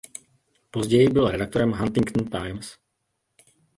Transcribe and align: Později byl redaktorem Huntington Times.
Později 0.71 1.09
byl 1.09 1.31
redaktorem 1.31 1.71
Huntington 1.71 2.25
Times. 2.29 2.77